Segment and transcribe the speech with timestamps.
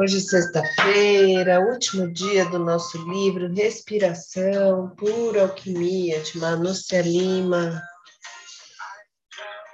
[0.00, 7.82] Hoje, sexta-feira, último dia do nosso livro Respiração, Pura Alquimia, de Manúcia Lima.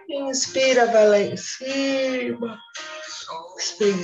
[0.08, 2.58] Inspira, vai lá em cima.
[3.58, 4.00] Espreguiça.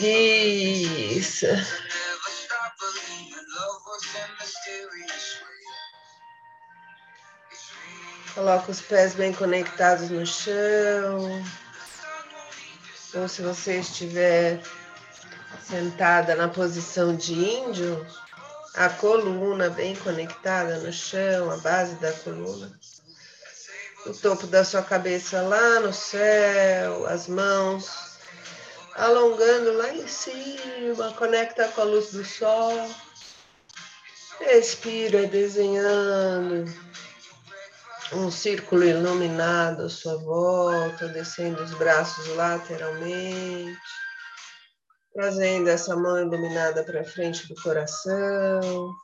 [8.34, 11.42] Coloca os pés bem conectados no chão.
[13.14, 14.60] Ou se você estiver
[15.70, 18.04] sentada na posição de índio,
[18.74, 22.72] a coluna bem conectada no chão, a base da coluna.
[24.04, 28.18] O topo da sua cabeça lá no céu, as mãos
[28.96, 32.90] alongando lá em cima, conecta com a luz do sol.
[34.40, 36.64] Respira desenhando
[38.12, 43.78] um círculo iluminado à sua volta, descendo os braços lateralmente
[45.12, 48.94] trazendo essa mão iluminada para frente do coração.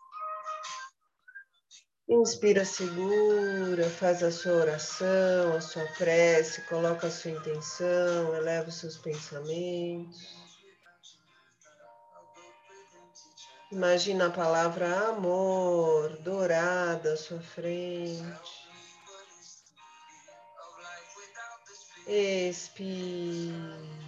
[2.08, 8.76] Inspira, segura, faz a sua oração, a sua prece, coloca a sua intenção, eleva os
[8.76, 10.46] seus pensamentos.
[13.72, 18.22] Imagina a palavra amor dourada à sua frente.
[22.06, 24.05] Expire.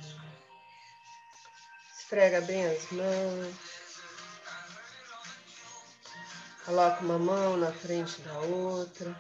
[2.09, 3.55] Esfrega bem as mãos.
[6.65, 9.15] Coloca uma mão na frente da outra.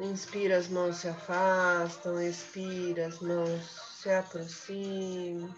[0.00, 2.20] Inspira, as mãos se afastam.
[2.20, 3.62] Expira, as mãos
[4.02, 5.54] se aproximam.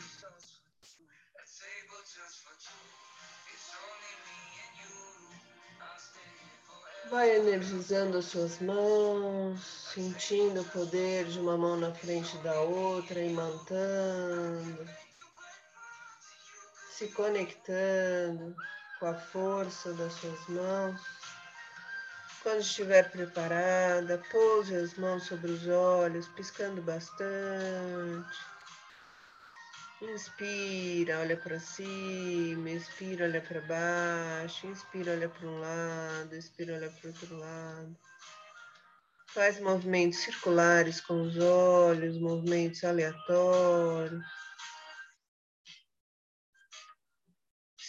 [7.09, 9.61] Vai energizando as suas mãos,
[9.95, 15.06] sentindo o poder de uma mão na frente da outra, imantando
[16.97, 18.57] se conectando
[18.99, 20.99] com a força das suas mãos.
[22.43, 28.39] Quando estiver preparada, pouse as mãos sobre os olhos, piscando bastante.
[30.01, 36.89] Inspira, olha para cima, expira, olha para baixo, inspira, olha para um lado, expira, olha
[36.89, 37.97] para o outro lado.
[39.35, 44.46] Faz movimentos circulares com os olhos, movimentos aleatórios.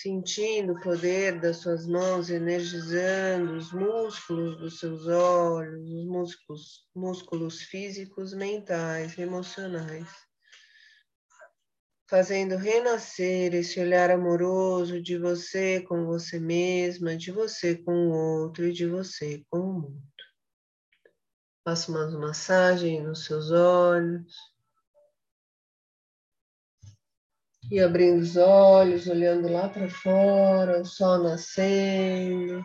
[0.08, 7.62] Sentindo o poder das suas mãos energizando os músculos dos seus olhos, os músculos, músculos
[7.64, 10.08] físicos, mentais, emocionais,
[12.10, 18.66] fazendo renascer esse olhar amoroso de você com você mesma, de você com o outro
[18.66, 20.08] e de você com o mundo.
[21.66, 24.34] Faça uma massagem nos seus olhos.
[27.70, 32.64] E abrindo os olhos, olhando lá para fora, o sol nascendo.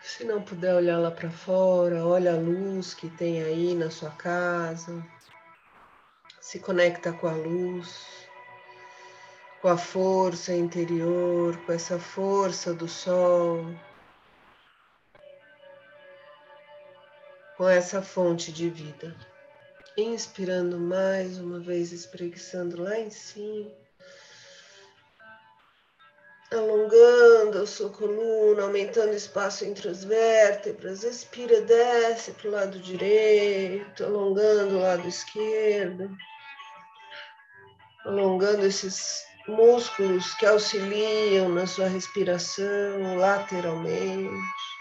[0.00, 4.10] Se não puder olhar lá para fora, olha a luz que tem aí na sua
[4.10, 5.04] casa.
[6.40, 8.28] Se conecta com a luz,
[9.60, 13.64] com a força interior, com essa força do sol.
[17.56, 19.31] Com essa fonte de vida.
[19.96, 23.70] Inspirando mais uma vez, espreguiçando lá em cima.
[26.50, 31.02] Alongando a sua coluna, aumentando o espaço entre as vértebras.
[31.02, 36.10] Expira, desce para o lado direito, alongando o lado esquerdo.
[38.06, 44.71] Alongando esses músculos que auxiliam na sua respiração lateralmente.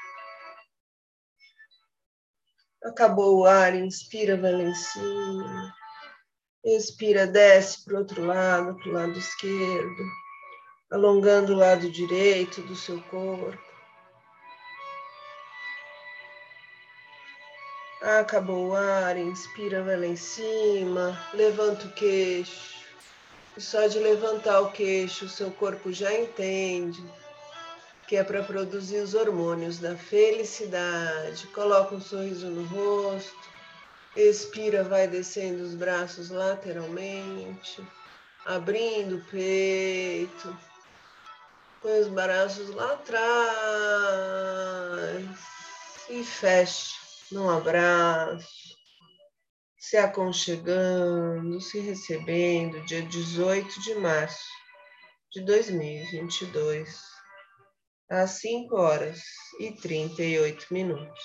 [2.83, 5.75] Acabou o ar, inspira, vai lá em cima.
[6.63, 10.04] Expira, desce para o outro lado, para o lado esquerdo,
[10.92, 13.72] alongando o lado direito do seu corpo.
[18.01, 22.81] Acabou o ar, inspira, vai lá em cima, levanta o queixo.
[23.56, 27.04] E só de levantar o queixo, o seu corpo já entende
[28.12, 31.48] que é para produzir os hormônios da felicidade.
[31.48, 33.50] Coloca um sorriso no rosto,
[34.18, 37.81] expira, vai descendo os braços lateralmente,
[38.46, 40.54] abrindo o peito,
[41.81, 43.16] Põe os braços lá atrás.
[46.10, 46.96] E feche
[47.31, 48.75] num abraço,
[49.80, 54.52] se aconchegando, se recebendo, dia 18 de março
[55.31, 57.11] de 2022,
[58.12, 59.24] às 5 horas
[59.58, 61.24] e 38 minutos.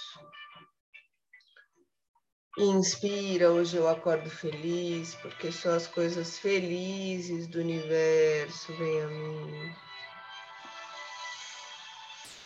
[2.57, 9.75] Inspira, hoje eu acordo feliz, porque só as coisas felizes do universo vêm a mim.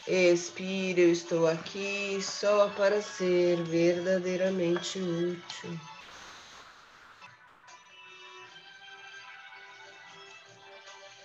[0.08, 5.78] Expira, eu estou aqui só para ser verdadeiramente útil.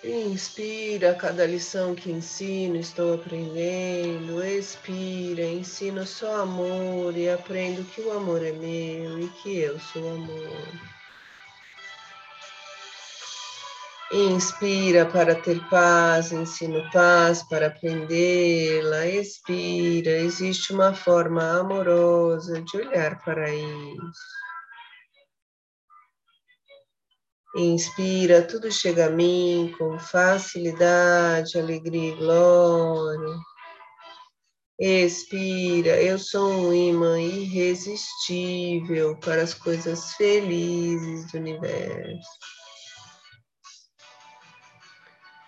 [0.07, 4.43] Inspira cada lição que ensino, estou aprendendo.
[4.43, 10.07] Expira, ensino só amor e aprendo que o amor é meu e que eu sou
[10.07, 10.67] amor.
[14.13, 19.07] Inspira para ter paz, ensino paz para aprendê-la.
[19.07, 24.35] Expira, existe uma forma amorosa de olhar para isso.
[27.55, 33.37] Inspira, tudo chega a mim com facilidade, alegria e glória.
[34.77, 42.27] Expira, eu sou um imã irresistível para as coisas felizes do universo.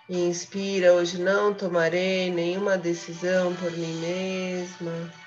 [0.09, 5.26] Inspira, hoje não tomarei nenhuma decisão por mim mesma.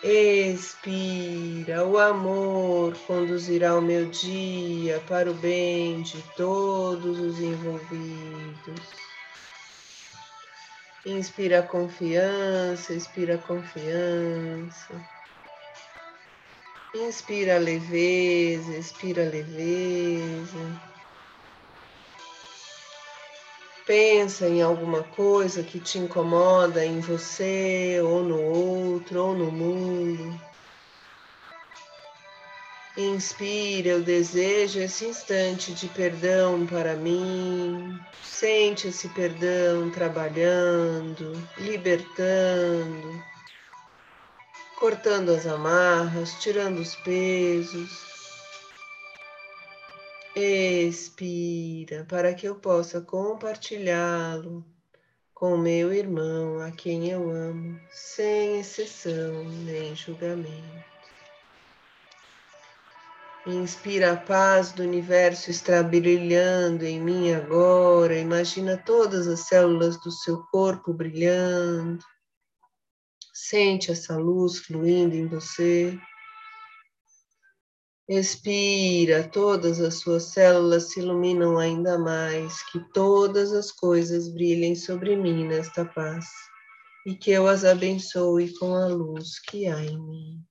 [0.00, 8.80] Expira, o amor conduzirá o meu dia para o bem de todos os envolvidos.
[11.04, 14.94] Inspira confiança, expira confiança.
[16.94, 20.87] Inspira leveza, expira leveza.
[23.88, 30.38] Pensa em alguma coisa que te incomoda em você, ou no outro, ou no mundo.
[32.98, 37.98] Inspira, eu desejo esse instante de perdão para mim.
[38.22, 43.22] Sente esse perdão trabalhando, libertando,
[44.78, 48.17] cortando as amarras, tirando os pesos.
[50.34, 54.64] Expira para que eu possa compartilhá-lo
[55.34, 60.88] com meu irmão, a quem eu amo, sem exceção nem julgamento.
[63.46, 68.18] Inspira a paz do universo está brilhando em mim agora.
[68.18, 72.04] Imagina todas as células do seu corpo brilhando.
[73.32, 75.98] Sente essa luz fluindo em você.
[78.10, 85.14] Expira, todas as suas células se iluminam ainda mais, que todas as coisas brilhem sobre
[85.14, 86.24] mim nesta paz,
[87.06, 90.42] e que eu as abençoe com a luz que há em mim.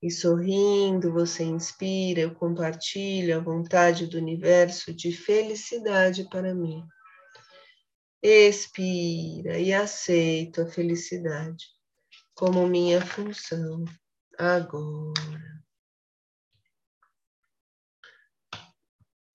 [0.00, 6.84] E sorrindo, você inspira, eu compartilho a vontade do universo de felicidade para mim.
[8.22, 11.66] Expira e aceito a felicidade
[12.36, 13.84] como minha função
[14.38, 15.61] agora.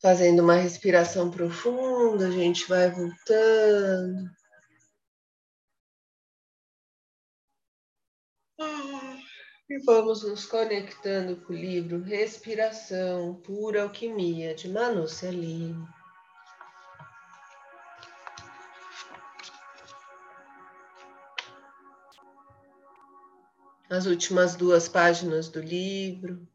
[0.07, 4.31] Fazendo uma respiração profunda, a gente vai voltando.
[9.69, 15.85] E vamos nos conectando com o livro Respiração, Pura Alquimia, de Manu Celino.
[23.89, 26.47] As últimas duas páginas do livro.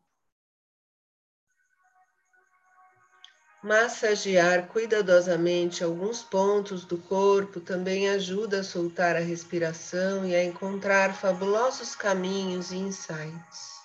[3.62, 11.14] Massagear cuidadosamente alguns pontos do corpo também ajuda a soltar a respiração e a encontrar
[11.14, 13.80] fabulosos caminhos e insights.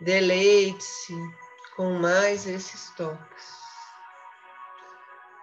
[0.00, 1.12] Deleite-se
[1.76, 3.44] com mais esses toques.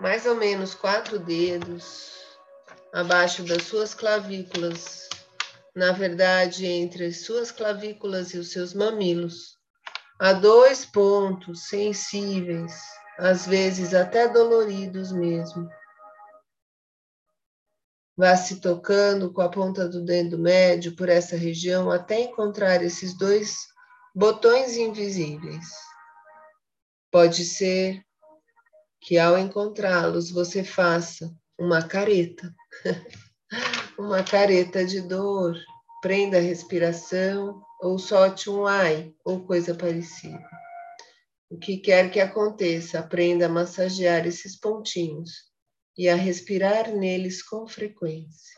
[0.01, 2.13] Mais ou menos quatro dedos
[2.91, 5.07] abaixo das suas clavículas,
[5.75, 9.56] na verdade, entre as suas clavículas e os seus mamilos
[10.19, 12.73] Há dois pontos sensíveis,
[13.19, 15.69] às vezes até doloridos mesmo.
[18.17, 23.15] Vá se tocando com a ponta do dedo médio por essa região até encontrar esses
[23.15, 23.67] dois
[24.15, 25.67] botões invisíveis.
[27.11, 28.03] Pode ser
[28.99, 32.51] que ao encontrá-los você faça uma careta,
[33.99, 35.55] uma careta de dor,
[36.07, 40.41] prenda a respiração ou solte um ai ou coisa parecida.
[41.49, 45.31] O que quer que aconteça, aprenda a massagear esses pontinhos
[45.97, 48.55] e a respirar neles com frequência.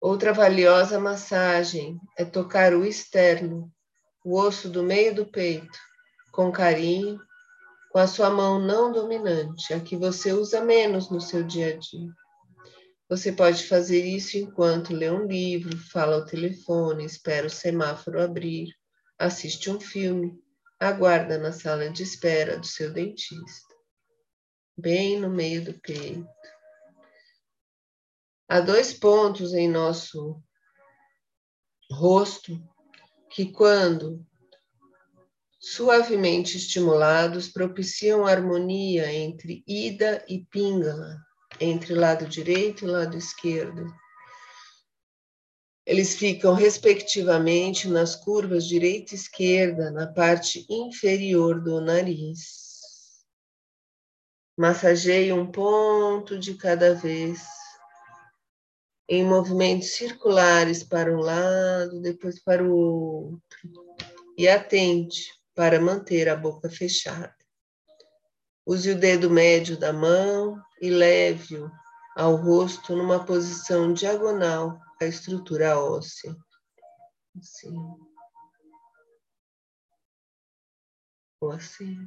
[0.00, 3.72] Outra valiosa massagem é tocar o externo,
[4.24, 5.78] o osso do meio do peito,
[6.32, 7.20] com carinho,
[7.92, 11.78] com a sua mão não dominante, a que você usa menos no seu dia a
[11.78, 12.10] dia.
[13.12, 18.74] Você pode fazer isso enquanto lê um livro, fala ao telefone, espera o semáforo abrir,
[19.18, 20.42] assiste um filme,
[20.80, 23.74] aguarda na sala de espera do seu dentista
[24.74, 26.26] bem no meio do peito.
[28.48, 30.42] Há dois pontos em nosso
[31.92, 32.58] rosto
[33.28, 34.26] que, quando
[35.60, 41.20] suavemente estimulados, propiciam harmonia entre ida e pingala,
[41.62, 43.92] entre lado direito e lado esquerdo.
[45.84, 53.24] Eles ficam, respectivamente, nas curvas direita e esquerda, na parte inferior do nariz.
[54.56, 57.42] Massageie um ponto de cada vez,
[59.08, 63.96] em movimentos circulares para um lado, depois para o outro.
[64.38, 67.41] E atente para manter a boca fechada.
[68.66, 71.70] Use o dedo médio da mão e leve-o
[72.16, 76.36] ao rosto numa posição diagonal à estrutura óssea.
[77.36, 77.74] Assim.
[81.40, 82.06] Ou assim.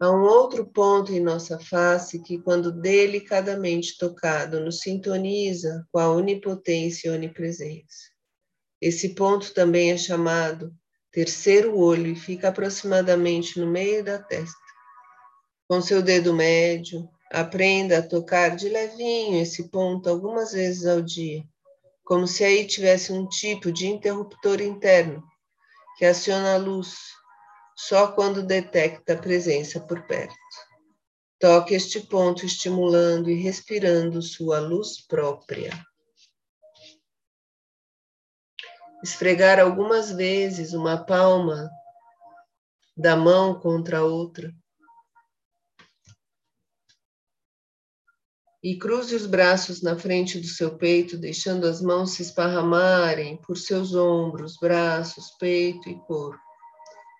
[0.00, 6.10] Há um outro ponto em nossa face que, quando delicadamente tocado, nos sintoniza com a
[6.10, 8.10] onipotência e onipresença.
[8.80, 10.74] Esse ponto também é chamado
[11.12, 14.58] terceiro olho e fica aproximadamente no meio da testa.
[15.68, 21.44] Com seu dedo médio, aprenda a tocar de levinho esse ponto algumas vezes ao dia,
[22.04, 25.22] como se aí tivesse um tipo de interruptor interno
[25.98, 26.96] que aciona a luz
[27.76, 30.34] só quando detecta a presença por perto.
[31.38, 35.72] Toque este ponto estimulando e respirando sua luz própria.
[39.02, 41.68] Esfregar algumas vezes uma palma
[42.96, 44.54] da mão contra a outra.
[48.62, 53.56] E cruze os braços na frente do seu peito, deixando as mãos se esparramarem por
[53.56, 56.40] seus ombros, braços, peito e corpo.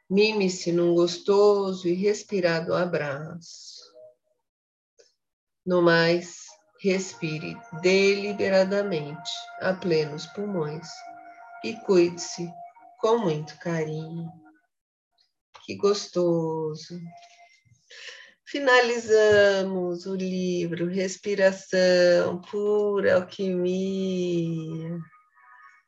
[0.09, 3.83] Mime-se num gostoso e respirado abraço.
[5.67, 6.45] No mais,
[6.81, 10.87] respire deliberadamente a plenos pulmões
[11.65, 12.51] e cuide-se
[12.99, 14.31] com muito carinho.
[15.65, 17.01] Que gostoso!
[18.45, 24.99] Finalizamos o livro Respiração Pura Alquimia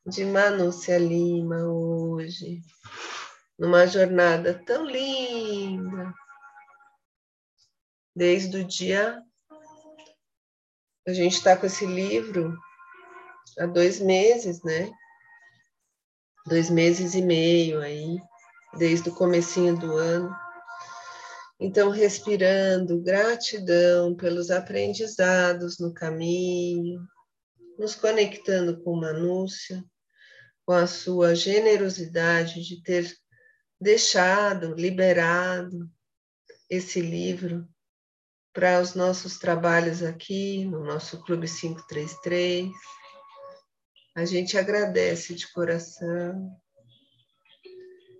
[0.07, 2.63] de Manúcia Lima hoje
[3.59, 6.13] numa jornada tão linda,
[8.15, 9.23] desde o dia.
[11.07, 12.57] A gente está com esse livro
[13.59, 14.91] há dois meses, né?
[16.47, 18.19] Dois meses e meio aí,
[18.79, 20.35] desde o comecinho do ano.
[21.59, 27.01] Então, respirando gratidão pelos aprendizados no caminho,
[27.79, 29.83] nos conectando com Manúcia,
[30.67, 33.11] com a sua generosidade de ter
[33.81, 35.91] deixado, liberado
[36.69, 37.69] esse livro
[38.53, 42.71] para os nossos trabalhos aqui no nosso Clube 533.
[44.15, 46.57] A gente agradece de coração.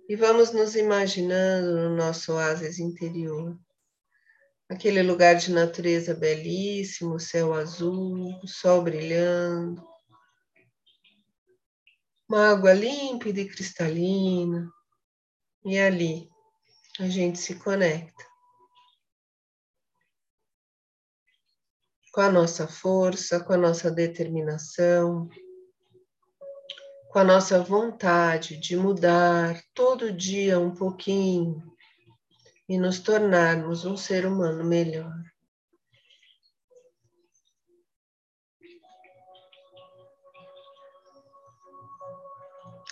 [0.09, 3.57] E vamos nos imaginando no nosso oásis interior.
[4.67, 9.81] Aquele lugar de natureza belíssimo, céu azul, sol brilhando,
[12.27, 14.69] uma água límpida e cristalina,
[15.63, 16.29] e ali
[16.99, 18.25] a gente se conecta
[22.11, 25.29] com a nossa força, com a nossa determinação,
[27.15, 31.63] com a nossa vontade de mudar todo dia um pouquinho
[32.67, 35.15] e nos tornarmos um ser humano melhor.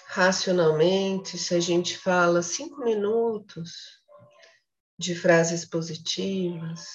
[0.05, 4.01] racionalmente, se a gente fala cinco minutos
[4.97, 6.85] de frases positivas,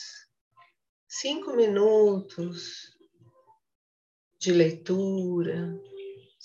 [1.07, 2.97] cinco minutos
[4.39, 5.79] de leitura,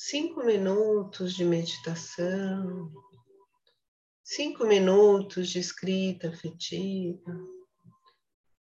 [0.05, 2.91] cinco minutos de meditação,
[4.22, 7.33] cinco minutos de escrita afetiva,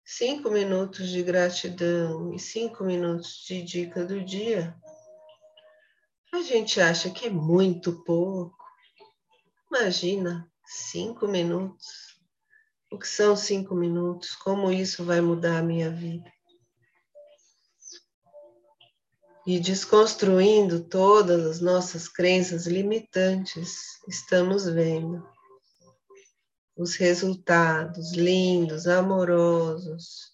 [0.04, 4.78] cinco minutos de gratidão e cinco minutos de dica do dia
[6.34, 8.58] a gente acha que é muito pouco.
[9.72, 12.20] Imagina, cinco minutos.
[12.92, 14.36] O que são cinco minutos?
[14.36, 16.30] Como isso vai mudar a minha vida?
[19.48, 25.28] E desconstruindo todas as nossas crenças limitantes, estamos vendo
[26.78, 30.34] os resultados lindos, amorosos,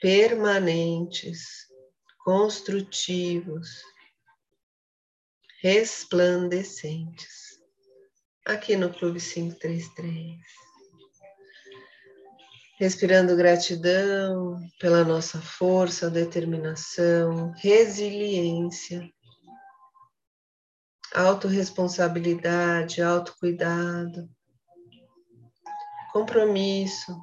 [0.00, 1.68] permanentes,
[2.24, 3.82] construtivos,
[5.60, 7.60] resplandecentes.
[8.44, 10.63] Aqui no Clube 533.
[12.76, 19.08] Respirando gratidão pela nossa força, determinação, resiliência,
[21.14, 24.28] autorresponsabilidade, autocuidado,
[26.12, 27.16] compromisso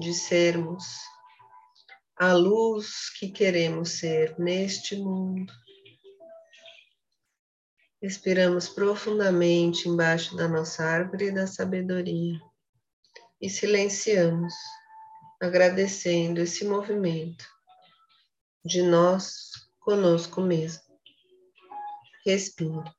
[0.00, 0.84] de sermos
[2.16, 5.52] a luz que queremos ser neste mundo.
[8.02, 12.47] Respiramos profundamente embaixo da nossa árvore da sabedoria
[13.40, 14.54] e silenciamos,
[15.40, 17.46] agradecendo esse movimento
[18.64, 20.82] de nós conosco mesmo.
[22.24, 22.97] Respire.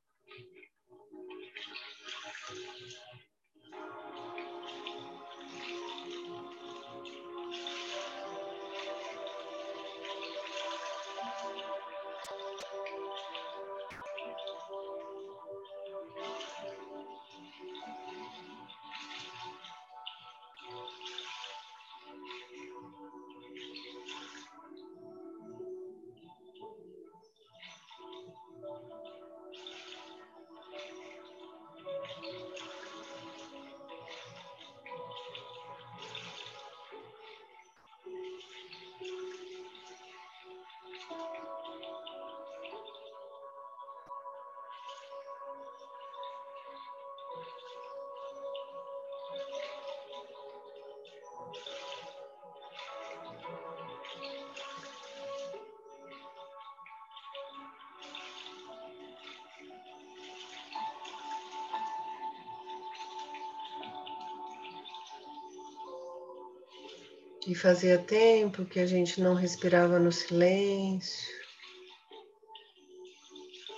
[67.48, 71.40] E fazia tempo que a gente não respirava no silêncio.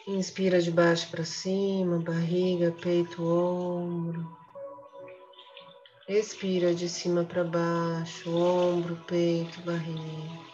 [0.08, 4.36] Inspira de baixo para cima, barriga, peito, ombro.
[6.10, 10.52] Expira de cima para baixo, ombro, peito, barriga.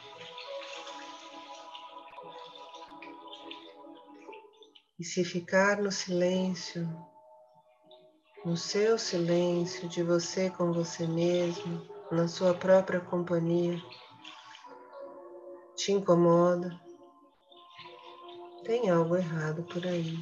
[4.99, 6.87] E se ficar no silêncio,
[8.43, 13.81] no seu silêncio de você com você mesmo, na sua própria companhia
[15.75, 16.79] te incomoda,
[18.63, 20.17] tem algo errado por aí.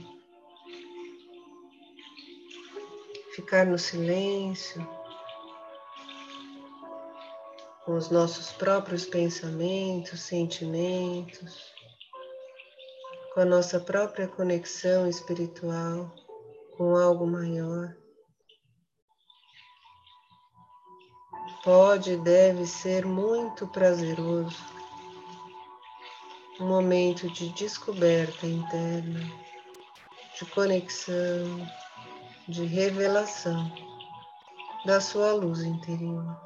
[3.33, 4.87] Ficar no silêncio,
[7.85, 11.73] com os nossos próprios pensamentos, sentimentos,
[13.33, 16.11] com a nossa própria conexão espiritual
[16.77, 17.95] com algo maior.
[21.65, 24.55] Pode e deve ser muito prazeroso,
[26.59, 29.19] um momento de descoberta interna,
[30.37, 31.67] de conexão,
[32.47, 33.73] de revelação
[34.85, 36.39] da sua luz interior.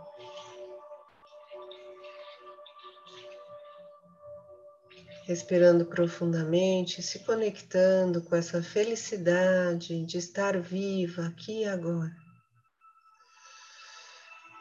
[5.25, 12.28] Respirando profundamente, se conectando com essa felicidade de estar viva aqui e agora.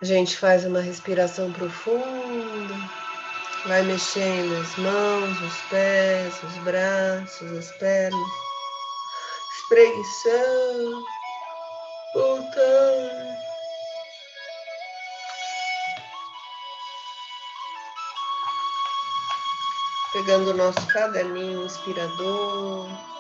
[0.01, 2.75] A gente faz uma respiração profunda,
[3.67, 8.31] vai mexendo as mãos, os pés, os braços, as pernas,
[9.57, 11.05] espreguiçando,
[12.15, 13.39] voltando.
[20.13, 23.18] Pegando o nosso caderninho inspirador.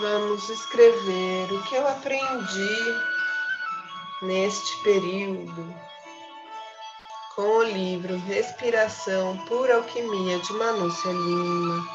[0.00, 3.00] Vamos escrever o que eu aprendi
[4.22, 5.74] neste período
[7.34, 11.88] com o livro Respiração por Alquimia de Manúcia Lima.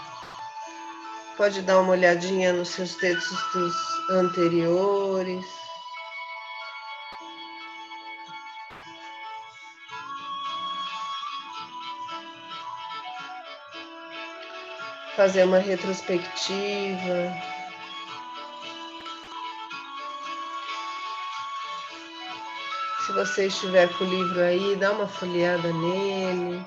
[1.37, 3.73] Pode dar uma olhadinha nos seus textos
[4.09, 5.45] anteriores.
[15.15, 17.51] Fazer uma retrospectiva
[23.11, 26.65] Se você estiver com o livro aí, dá uma folheada nele.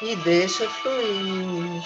[0.00, 1.82] E deixa fluir.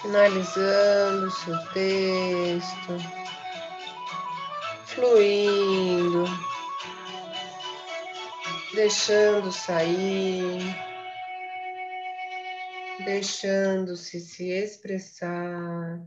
[0.00, 2.96] Finalizando seu texto,
[4.86, 6.24] fluindo,
[8.74, 10.62] deixando sair,
[13.04, 16.00] deixando-se se expressar.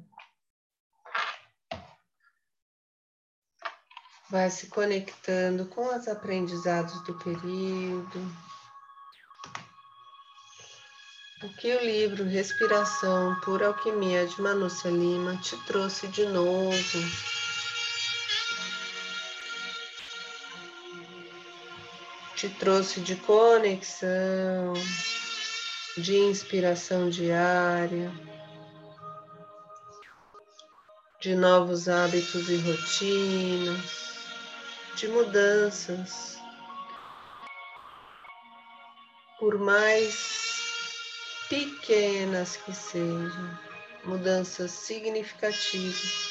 [4.30, 8.52] Vai se conectando com os aprendizados do período.
[11.44, 16.78] O que o livro Respiração por Alquimia de Manúcia Lima te trouxe de novo?
[22.36, 24.74] Te trouxe de conexão,
[25.98, 28.12] de inspiração diária,
[31.20, 34.28] de novos hábitos e rotinas,
[34.96, 36.38] de mudanças.
[39.40, 40.41] Por mais
[41.52, 43.60] pequenas que sejam,
[44.06, 46.30] mudanças significativas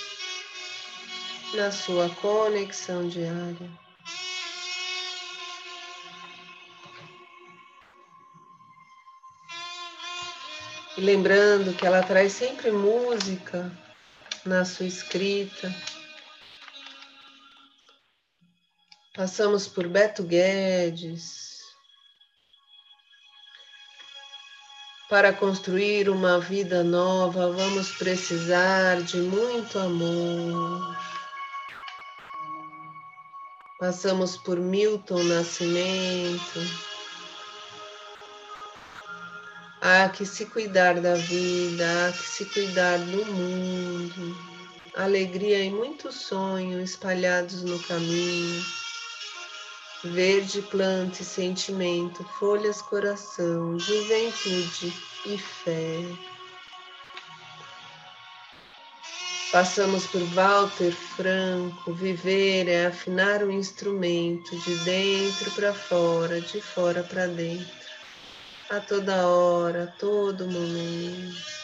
[1.53, 3.71] na sua conexão diária.
[10.97, 13.71] E lembrando que ela traz sempre música
[14.47, 15.71] na sua escrita.
[19.15, 21.60] Passamos por Beto Guedes,
[25.11, 30.97] Para construir uma vida nova, vamos precisar de muito amor.
[33.81, 36.61] Passamos por Milton Nascimento.
[39.83, 44.37] Há que se cuidar da vida, há que se cuidar do mundo.
[44.95, 48.63] alegria e muito sonho espalhados no caminho.
[50.03, 54.95] Verde, planta e sentimento, folhas, coração, juventude
[55.27, 56.01] e fé.
[59.53, 67.03] Passamos por Walter Franco, viver é afinar o instrumento de dentro para fora, de fora
[67.03, 67.69] para dentro,
[68.71, 71.60] a toda hora, a todo momento.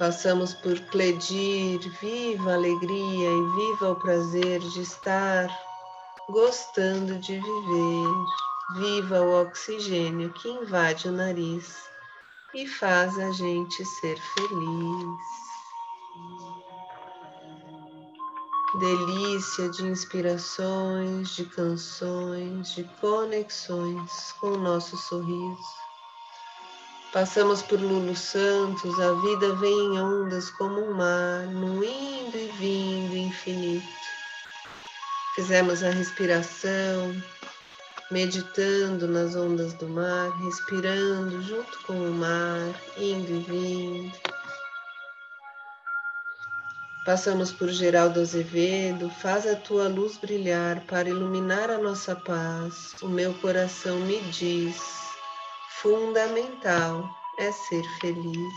[0.00, 5.46] Passamos por Cledir, viva a alegria e viva o prazer de estar
[6.30, 8.24] gostando de viver.
[8.76, 11.84] Viva o oxigênio que invade o nariz
[12.54, 15.20] e faz a gente ser feliz.
[18.78, 25.89] Delícia de inspirações, de canções, de conexões com o nosso sorriso
[27.12, 32.52] Passamos por Lulu Santos, a vida vem em ondas como um mar, no indo e
[32.56, 33.84] vindo infinito.
[35.34, 37.12] Fizemos a respiração,
[38.12, 44.16] meditando nas ondas do mar, respirando junto com o mar, indo e vindo.
[47.04, 52.94] Passamos por Geraldo Azevedo, faz a tua luz brilhar para iluminar a nossa paz.
[53.02, 54.99] O meu coração me diz
[55.82, 58.54] fundamental é ser feliz.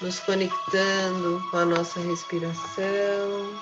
[0.00, 3.60] Nos conectando com a nossa respiração,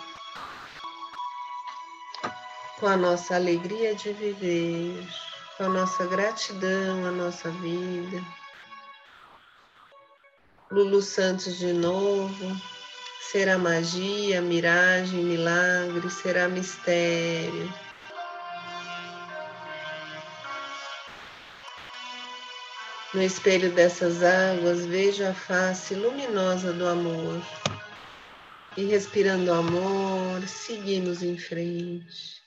[2.79, 5.07] com a nossa alegria de viver,
[5.57, 8.25] com a nossa gratidão à nossa vida.
[10.71, 12.57] Lulu Santos de novo,
[13.21, 17.73] será magia, miragem, milagre, será mistério
[23.15, 27.41] No espelho dessas águas, vejo a face luminosa do amor.
[28.77, 32.43] E respirando amor, seguimos em frente.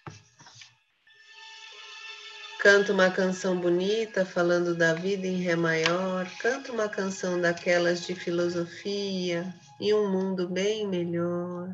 [2.59, 6.29] Canto uma canção bonita falando da vida em Ré maior.
[6.41, 11.73] Canto uma canção daquelas de filosofia e um mundo bem melhor.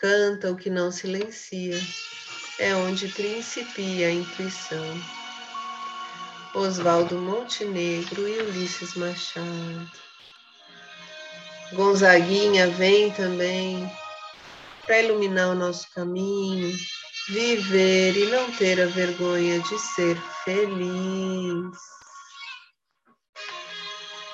[0.00, 1.80] Canta o que não silencia,
[2.60, 5.21] é onde principia a intuição.
[6.54, 9.90] Oswaldo Montenegro e Ulisses Machado.
[11.72, 13.90] Gonzaguinha vem também
[14.84, 16.70] para iluminar o nosso caminho,
[17.30, 21.78] viver e não ter a vergonha de ser feliz.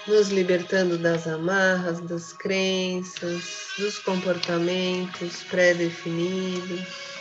[0.09, 7.18] Nos libertando das amarras, das crenças, dos comportamentos pré-definidos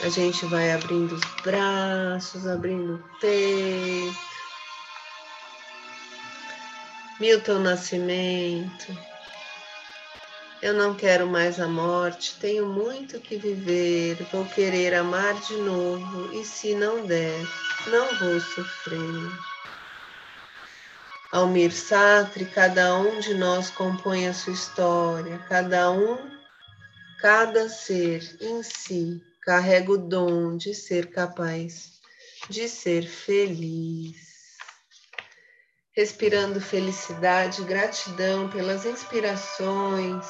[0.00, 4.28] a gente vai abrindo os braços, abrindo o peito.
[7.18, 8.96] Milton Nascimento.
[10.62, 16.32] Eu não quero mais a morte, tenho muito que viver, vou querer amar de novo
[16.32, 17.46] e se não der,
[17.88, 19.32] não vou sofrer.
[21.32, 26.18] Almir Sartre, cada um de nós compõe a sua história, cada um,
[27.20, 31.92] cada ser em si carrega o dom de ser capaz
[32.50, 34.18] de ser feliz.
[35.96, 40.26] Respirando felicidade, gratidão pelas inspirações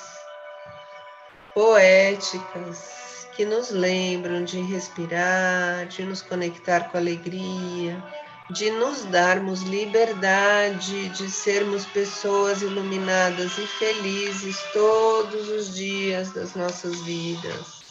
[1.53, 8.01] poéticas que nos lembram de respirar, de nos conectar com alegria,
[8.53, 17.01] de nos darmos liberdade de sermos pessoas iluminadas e felizes todos os dias das nossas
[17.01, 17.88] vidas.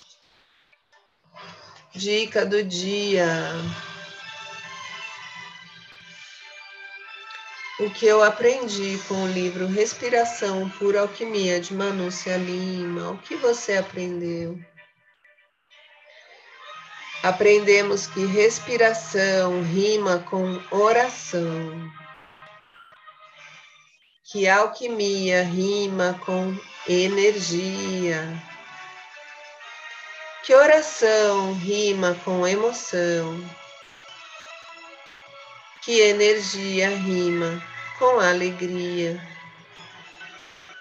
[1.93, 3.27] Dica do dia.
[7.79, 13.11] O que eu aprendi com o livro Respiração por Alquimia de Manúcia Lima.
[13.11, 14.59] O que você aprendeu?
[17.23, 21.91] Aprendemos que respiração rima com oração,
[24.23, 26.55] que alquimia rima com
[26.87, 28.21] energia
[30.47, 33.37] que oração rima com emoção?
[35.83, 37.61] Que energia rima
[37.99, 39.21] com alegria?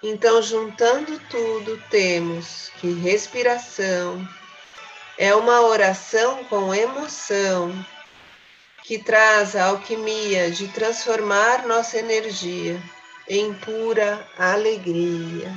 [0.00, 4.24] Então, juntando tudo, temos que respiração
[5.18, 7.72] é uma oração com emoção
[8.84, 12.80] que traz a alquimia de transformar nossa energia
[13.28, 15.52] em pura alegria.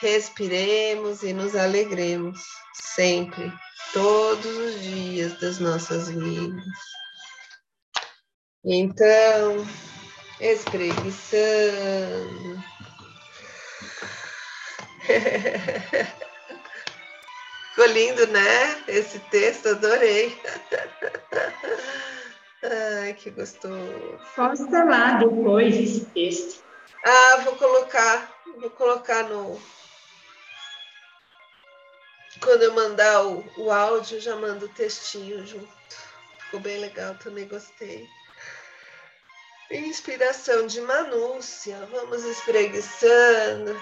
[0.00, 2.40] Respiremos e nos alegremos
[2.74, 3.52] sempre,
[3.92, 6.64] todos os dias das nossas vidas.
[8.64, 9.66] Então,
[10.40, 11.10] espreguiçando.
[17.70, 18.82] Ficou lindo, né?
[18.88, 20.36] Esse texto, adorei.
[22.62, 24.20] Ai, que gostoso.
[24.36, 26.62] Posta lá depois esse texto.
[27.04, 29.60] Ah, vou colocar, vou colocar no.
[32.42, 35.68] Quando eu mandar o, o áudio, já mando o textinho junto.
[36.38, 38.08] Ficou bem legal, também gostei.
[39.70, 41.86] Inspiração de Manúcia.
[41.92, 43.78] Vamos espreguiçando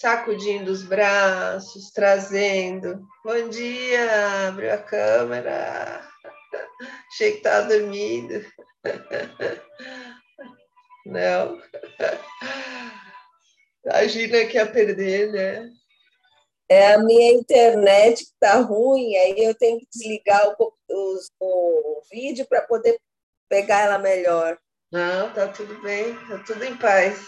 [0.00, 3.06] sacudindo os braços, trazendo.
[3.22, 6.08] Bom dia, abriu a câmera.
[7.12, 8.42] Achei que estava dormindo.
[11.04, 11.60] Não.
[13.84, 15.70] Imagina que ia perder, né?
[16.70, 22.00] É a minha internet que está ruim, aí eu tenho que desligar o, o, o
[22.08, 22.96] vídeo para poder
[23.48, 24.56] pegar ela melhor.
[24.92, 27.26] Não, tá tudo bem, tá tudo em paz.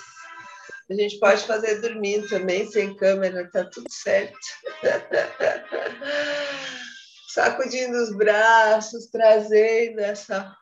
[0.88, 4.38] A gente pode fazer dormindo também, sem câmera, tá tudo certo.
[7.34, 10.56] Sacudindo os braços, trazendo essa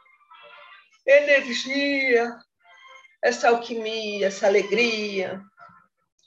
[1.07, 2.35] energia,
[3.23, 5.38] essa alquimia, essa alegria.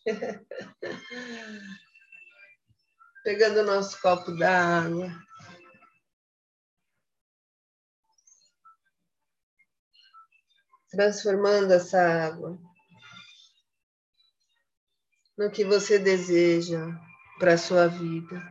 [3.23, 5.09] Pegando o nosso copo d'água.
[10.91, 12.59] Transformando essa água
[15.37, 16.85] no que você deseja
[17.39, 18.41] para a sua vida,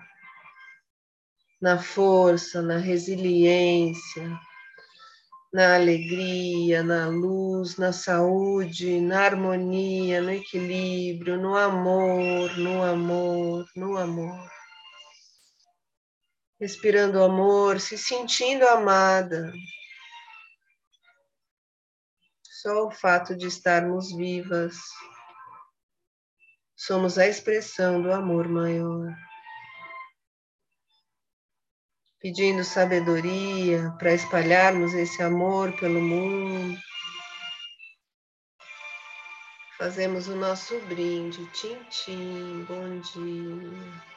[1.61, 4.41] na força, na resiliência,
[5.53, 13.97] na alegria, na luz, na saúde, na harmonia, no equilíbrio, no amor, no amor, no
[13.97, 14.62] amor.
[16.63, 19.53] Respirando amor, se sentindo amada.
[22.41, 24.77] Só o fato de estarmos vivas
[26.77, 29.13] somos a expressão do amor maior.
[32.21, 36.79] Pedindo sabedoria para espalharmos esse amor pelo mundo.
[39.77, 41.45] Fazemos o nosso brinde.
[41.47, 44.12] Tintim, bom dia.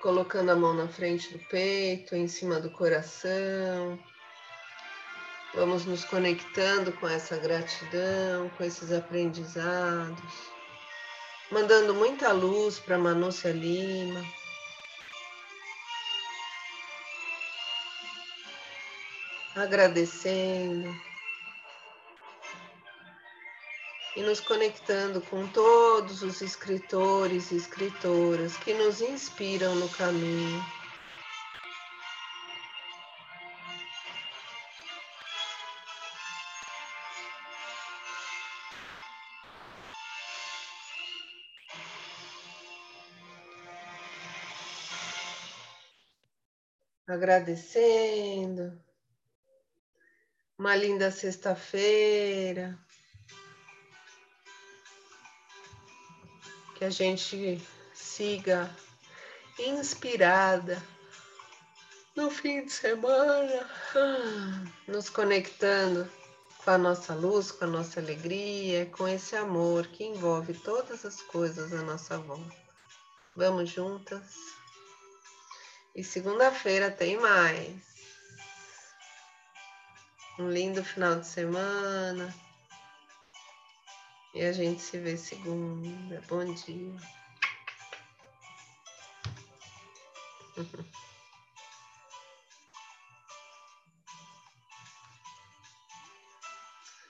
[0.00, 3.98] Colocando a mão na frente do peito, em cima do coração.
[5.54, 10.50] Vamos nos conectando com essa gratidão, com esses aprendizados,
[11.50, 14.24] mandando muita luz para Manúcia Lima.
[19.54, 21.11] Agradecendo
[24.14, 30.62] e nos conectando com todos os escritores e escritoras que nos inspiram no caminho.
[47.06, 48.80] Agradecendo.
[50.58, 52.78] Uma linda sexta-feira.
[56.82, 57.62] Que a gente
[57.94, 58.68] siga
[59.56, 60.82] inspirada
[62.16, 63.70] no fim de semana,
[64.88, 66.10] nos conectando
[66.56, 71.22] com a nossa luz, com a nossa alegria, com esse amor que envolve todas as
[71.22, 72.56] coisas à nossa volta.
[73.36, 74.34] Vamos juntas?
[75.94, 77.76] E segunda-feira tem mais.
[80.36, 82.34] Um lindo final de semana.
[84.34, 86.22] E a gente se vê segunda.
[86.28, 86.96] Bom dia.